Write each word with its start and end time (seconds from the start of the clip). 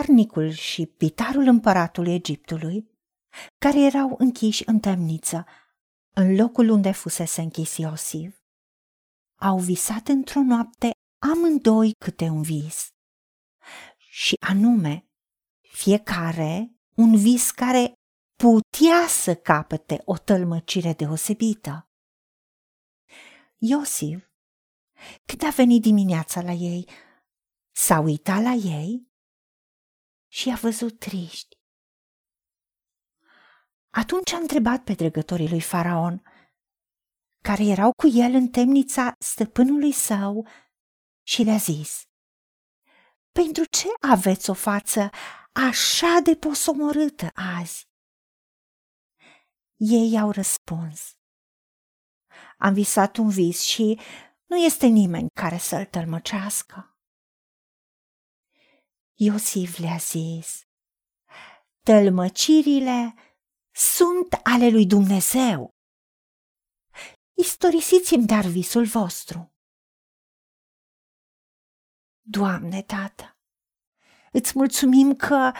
darnicul 0.00 0.50
și 0.50 0.86
pitarul 0.86 1.46
împăratului 1.46 2.14
Egiptului, 2.14 2.90
care 3.58 3.80
erau 3.80 4.14
închiși 4.18 4.62
în 4.66 4.78
temniță, 4.78 5.46
în 6.14 6.36
locul 6.36 6.68
unde 6.68 6.92
fusese 6.92 7.40
închis 7.40 7.76
Iosif, 7.76 8.38
au 9.40 9.58
visat 9.58 10.08
într-o 10.08 10.40
noapte 10.40 10.90
amândoi 11.22 11.92
câte 12.04 12.24
un 12.24 12.42
vis. 12.42 12.88
Și 13.96 14.34
anume, 14.46 15.08
fiecare 15.60 16.74
un 16.94 17.16
vis 17.16 17.50
care 17.50 17.92
putea 18.36 19.06
să 19.08 19.34
capete 19.34 20.00
o 20.04 20.16
tălmăcire 20.16 20.92
deosebită. 20.92 21.88
Iosif, 23.56 24.28
când 25.24 25.42
a 25.44 25.54
venit 25.56 25.82
dimineața 25.82 26.42
la 26.42 26.52
ei, 26.52 26.88
s-a 27.76 28.00
uitat 28.00 28.42
la 28.42 28.52
ei 28.52 29.09
și 30.32 30.50
a 30.50 30.54
văzut 30.54 30.98
triști. 30.98 31.58
Atunci 33.90 34.32
a 34.32 34.36
întrebat 34.36 34.84
pe 34.84 34.92
dregătorii 34.92 35.48
lui 35.48 35.60
Faraon, 35.60 36.22
care 37.42 37.62
erau 37.64 37.92
cu 37.92 38.06
el 38.06 38.34
în 38.34 38.48
temnița 38.48 39.14
stăpânului 39.18 39.92
său, 39.92 40.48
și 41.22 41.42
le-a 41.42 41.56
zis, 41.56 42.04
Pentru 43.32 43.64
ce 43.64 43.88
aveți 44.00 44.50
o 44.50 44.54
față 44.54 45.10
așa 45.52 46.20
de 46.24 46.36
posomorâtă 46.36 47.30
azi? 47.58 47.88
Ei 49.76 50.18
au 50.18 50.30
răspuns, 50.30 51.14
Am 52.58 52.72
visat 52.72 53.16
un 53.16 53.28
vis 53.28 53.60
și 53.60 54.00
nu 54.46 54.56
este 54.56 54.86
nimeni 54.86 55.28
care 55.34 55.58
să-l 55.58 55.84
tălmăcească. 55.84 56.99
Iosif 59.22 59.78
le-a 59.78 59.96
zis, 59.96 60.62
Tălmăcirile 61.84 63.14
sunt 63.74 64.32
ale 64.42 64.68
lui 64.68 64.86
Dumnezeu. 64.86 65.68
Istorisiți-mi 67.38 68.26
dar 68.26 68.44
visul 68.44 68.84
vostru. 68.84 69.52
Doamne, 72.20 72.82
Tată, 72.82 73.38
îți 74.32 74.52
mulțumim 74.54 75.16
că 75.16 75.52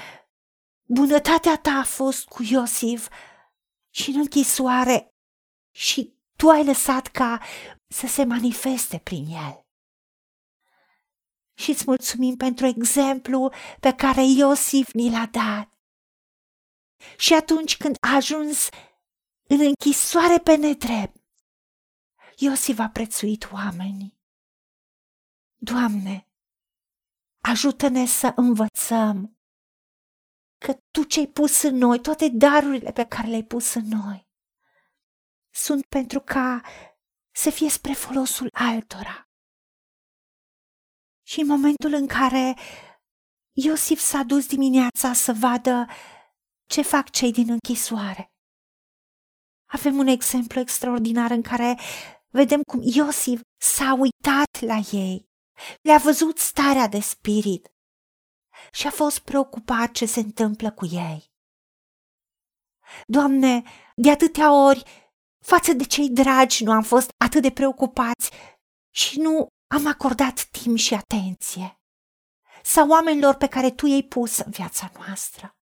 bunătatea 0.88 1.58
ta 1.58 1.70
a 1.70 1.84
fost 1.84 2.28
cu 2.28 2.42
Iosif 2.42 3.08
și 3.94 4.10
în 4.10 4.18
închisoare 4.20 5.14
și 5.74 6.14
tu 6.36 6.48
ai 6.48 6.64
lăsat 6.64 7.06
ca 7.06 7.40
să 7.86 8.06
se 8.06 8.24
manifeste 8.24 8.98
prin 8.98 9.26
el. 9.26 9.59
Și 11.60 11.70
îți 11.70 11.84
mulțumim 11.86 12.36
pentru 12.36 12.66
exemplu 12.66 13.52
pe 13.80 13.94
care 13.94 14.22
Iosif 14.24 14.92
ni 14.92 15.10
l-a 15.10 15.26
dat. 15.26 15.68
Și 17.16 17.34
atunci 17.34 17.76
când 17.76 17.96
a 18.00 18.14
ajuns 18.14 18.68
în 19.48 19.60
închisoare 19.60 20.38
pe 20.38 20.56
nedrept, 20.56 21.16
Iosif 22.36 22.78
a 22.78 22.88
prețuit 22.88 23.48
oamenii. 23.52 24.18
Doamne, 25.56 26.28
ajută-ne 27.40 28.06
să 28.06 28.32
învățăm 28.36 29.38
că 30.58 30.72
Tu 30.90 31.02
ce-ai 31.02 31.26
pus 31.26 31.62
în 31.62 31.76
noi, 31.76 32.00
toate 32.00 32.28
darurile 32.28 32.92
pe 32.92 33.06
care 33.06 33.28
le-ai 33.28 33.44
pus 33.44 33.74
în 33.74 33.86
noi, 33.86 34.28
sunt 35.50 35.86
pentru 35.86 36.20
ca 36.20 36.60
să 37.30 37.50
fie 37.50 37.68
spre 37.68 37.92
folosul 37.92 38.48
altora. 38.52 39.29
Și 41.30 41.40
în 41.40 41.46
momentul 41.46 41.92
în 41.92 42.06
care 42.06 42.56
Iosif 43.52 44.00
s-a 44.00 44.22
dus 44.22 44.46
dimineața 44.46 45.12
să 45.12 45.32
vadă 45.32 45.86
ce 46.66 46.82
fac 46.82 47.10
cei 47.10 47.32
din 47.32 47.50
închisoare, 47.50 48.32
avem 49.72 49.98
un 49.98 50.06
exemplu 50.06 50.60
extraordinar 50.60 51.30
în 51.30 51.42
care 51.42 51.78
vedem 52.28 52.62
cum 52.62 52.80
Iosif 52.82 53.40
s-a 53.60 53.96
uitat 53.98 54.60
la 54.60 54.98
ei, 54.98 55.28
le-a 55.80 55.98
văzut 55.98 56.38
starea 56.38 56.88
de 56.88 57.00
spirit 57.00 57.72
și 58.72 58.86
a 58.86 58.90
fost 58.90 59.18
preocupat 59.18 59.92
ce 59.92 60.06
se 60.06 60.20
întâmplă 60.20 60.72
cu 60.72 60.86
ei. 60.86 61.32
Doamne, 63.06 63.62
de 63.96 64.10
atâtea 64.10 64.52
ori, 64.66 64.82
față 65.44 65.72
de 65.72 65.84
cei 65.84 66.10
dragi, 66.10 66.64
nu 66.64 66.72
am 66.72 66.82
fost 66.82 67.10
atât 67.24 67.42
de 67.42 67.50
preocupați 67.50 68.30
și 68.94 69.18
nu 69.18 69.46
am 69.70 69.86
acordat 69.86 70.44
timp 70.44 70.76
și 70.76 70.94
atenție 70.94 71.80
sau 72.62 72.88
oamenilor 72.88 73.34
pe 73.34 73.46
care 73.46 73.70
Tu 73.70 73.86
i-ai 73.86 74.02
pus 74.02 74.38
în 74.38 74.50
viața 74.50 74.90
noastră. 74.98 75.56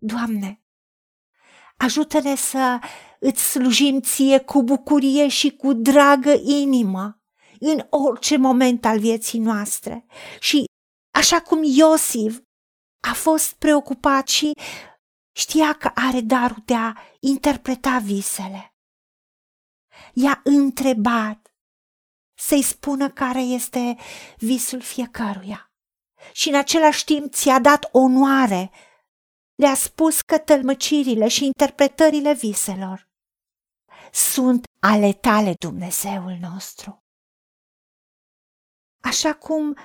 Doamne, 0.00 0.62
ajută-ne 1.76 2.34
să 2.34 2.78
îți 3.20 3.50
slujim 3.50 4.00
ție 4.00 4.40
cu 4.40 4.62
bucurie 4.62 5.28
și 5.28 5.56
cu 5.56 5.72
dragă 5.72 6.32
inimă 6.32 7.22
în 7.60 7.86
orice 7.90 8.36
moment 8.36 8.84
al 8.84 8.98
vieții 8.98 9.38
noastre. 9.38 10.06
Și 10.40 10.64
așa 11.14 11.40
cum 11.40 11.62
Iosif 11.62 12.40
a 13.10 13.12
fost 13.12 13.52
preocupat 13.52 14.28
și 14.28 14.52
știa 15.36 15.72
că 15.72 15.90
are 15.94 16.20
darul 16.20 16.62
de 16.64 16.74
a 16.74 16.92
interpreta 17.20 17.98
visele. 17.98 18.74
I-a 20.12 20.40
întrebat 20.44 21.47
să-i 22.38 22.62
spună 22.62 23.10
care 23.10 23.40
este 23.40 23.96
visul 24.36 24.80
fiecăruia. 24.80 25.72
Și 26.32 26.48
în 26.48 26.54
același 26.54 27.04
timp 27.04 27.32
ți-a 27.34 27.58
dat 27.58 27.88
onoare, 27.92 28.70
le-a 29.54 29.74
spus 29.74 30.20
că 30.20 30.38
tălmăcirile 30.38 31.28
și 31.28 31.44
interpretările 31.44 32.34
viselor 32.34 33.08
sunt 34.12 34.64
ale 34.80 35.12
tale, 35.12 35.54
Dumnezeul 35.58 36.38
nostru. 36.40 37.02
Așa 39.00 39.34
cum 39.34 39.76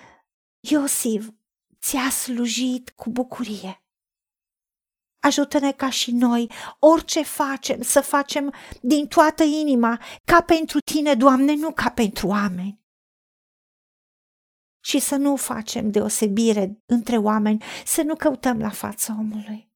Iosif 0.59 1.29
ți-a 1.81 2.09
slujit 2.09 2.89
cu 2.89 3.09
bucurie. 3.09 3.82
Ajută-ne 5.23 5.71
ca 5.71 5.89
și 5.89 6.11
noi, 6.11 6.51
orice 6.79 7.23
facem, 7.23 7.81
să 7.81 8.01
facem 8.01 8.53
din 8.81 9.07
toată 9.07 9.43
inima, 9.43 10.01
ca 10.25 10.41
pentru 10.41 10.79
tine, 10.79 11.13
Doamne, 11.13 11.55
nu 11.55 11.71
ca 11.71 11.89
pentru 11.89 12.27
oameni. 12.27 12.81
Și 14.79 14.99
să 14.99 15.15
nu 15.15 15.35
facem 15.35 15.91
deosebire 15.91 16.81
între 16.85 17.17
oameni, 17.17 17.63
să 17.85 18.01
nu 18.01 18.15
căutăm 18.15 18.59
la 18.59 18.69
fața 18.69 19.15
omului 19.19 19.71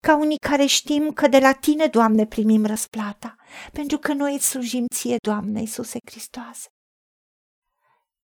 ca 0.00 0.16
unii 0.16 0.38
care 0.38 0.66
știm 0.66 1.12
că 1.12 1.28
de 1.28 1.38
la 1.38 1.52
Tine, 1.52 1.86
Doamne, 1.86 2.26
primim 2.26 2.66
răsplata, 2.66 3.36
pentru 3.72 3.98
că 3.98 4.12
noi 4.12 4.34
îți 4.34 4.46
slujim 4.46 4.86
Ție, 4.94 5.16
Doamne 5.22 5.60
Iisuse 5.60 5.98
Hristoase. 6.10 6.68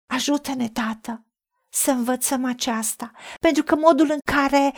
Ajută-ne, 0.06 0.68
Tată, 0.68 1.26
să 1.68 1.90
învățăm 1.90 2.44
aceasta, 2.44 3.10
pentru 3.40 3.62
că 3.62 3.76
modul 3.76 4.10
în 4.10 4.18
care 4.32 4.74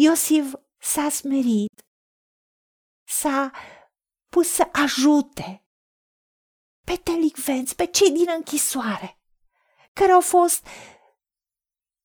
Iosif 0.00 0.54
s-a 0.78 1.08
smerit, 1.08 1.86
s-a 3.04 3.50
pus 4.28 4.48
să 4.48 4.68
ajute 4.72 5.66
pe 6.84 7.00
delicvenți, 7.04 7.74
pe 7.74 7.86
cei 7.86 8.10
din 8.10 8.28
închisoare, 8.28 9.20
care 9.92 10.12
au 10.12 10.20
fost 10.20 10.66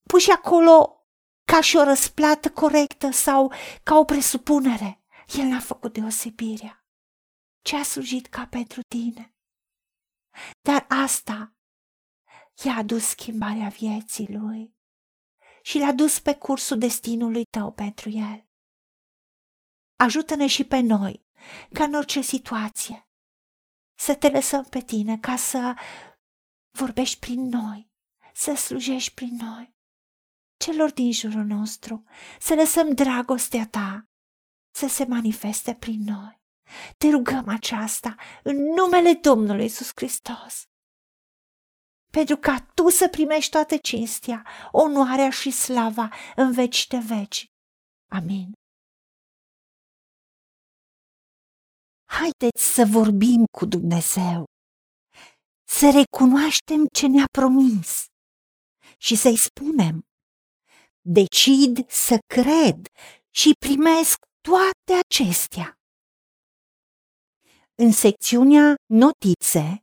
puși 0.03 0.31
acolo 0.31 1.07
ca 1.43 1.61
și 1.61 1.75
o 1.75 1.83
răsplată 1.83 2.51
corectă 2.51 3.11
sau 3.11 3.53
ca 3.83 3.95
o 3.95 4.05
presupunere. 4.05 5.03
El 5.37 5.45
n-a 5.45 5.59
făcut 5.59 5.93
deosebirea, 5.93 6.85
ce 7.61 7.75
a 7.75 7.83
slujit 7.83 8.27
ca 8.27 8.47
pentru 8.47 8.81
tine. 8.81 9.35
Dar 10.61 10.85
asta 10.89 11.55
i-a 12.63 12.75
adus 12.75 13.07
schimbarea 13.07 13.67
vieții 13.67 14.33
lui 14.33 14.75
și 15.65 15.79
l-a 15.79 15.91
dus 15.91 16.19
pe 16.19 16.35
cursul 16.35 16.77
destinului 16.77 17.45
tău 17.45 17.71
pentru 17.71 18.09
el. 18.09 18.47
Ajută-ne 19.95 20.47
și 20.47 20.63
pe 20.63 20.79
noi, 20.79 21.25
ca 21.73 21.83
în 21.83 21.93
orice 21.93 22.21
situație, 22.21 23.07
să 23.99 24.15
te 24.15 24.29
lăsăm 24.29 24.63
pe 24.63 24.79
tine 24.79 25.17
ca 25.17 25.35
să 25.35 25.73
vorbești 26.77 27.19
prin 27.19 27.41
noi, 27.41 27.91
să 28.33 28.53
slujești 28.53 29.13
prin 29.13 29.35
noi 29.35 29.73
celor 30.63 30.91
din 30.91 31.11
jurul 31.11 31.43
nostru, 31.43 32.03
să 32.39 32.53
lăsăm 32.53 32.93
dragostea 32.93 33.67
ta 33.67 34.07
să 34.75 34.87
se 34.87 35.05
manifeste 35.05 35.75
prin 35.75 36.03
noi. 36.03 36.41
Te 36.97 37.09
rugăm 37.09 37.47
aceasta 37.47 38.15
în 38.43 38.55
numele 38.55 39.13
Domnului 39.13 39.65
Isus 39.65 39.91
Hristos. 39.95 40.67
Pentru 42.17 42.37
ca 42.37 42.55
tu 42.73 42.89
să 42.89 43.07
primești 43.11 43.51
toată 43.51 43.77
cinstea, 43.77 44.45
onoarea 44.71 45.29
și 45.29 45.51
slava 45.51 46.09
în 46.35 46.51
veci 46.51 46.87
de 46.87 46.97
veci. 46.97 47.45
Amin. 48.11 48.51
Haideți 52.05 52.73
să 52.73 52.85
vorbim 52.91 53.45
cu 53.57 53.65
Dumnezeu, 53.65 54.45
să 55.67 55.85
recunoaștem 55.99 56.85
ce 56.93 57.07
ne-a 57.07 57.25
promis 57.31 58.05
și 58.97 59.15
să-i 59.15 59.37
spunem 59.37 60.01
decid 61.01 61.89
să 61.89 62.17
cred 62.33 62.87
și 63.29 63.51
primesc 63.65 64.17
toate 64.41 64.93
acestea. 65.05 65.73
În 67.75 67.91
secțiunea 67.91 68.75
Notițe 68.85 69.82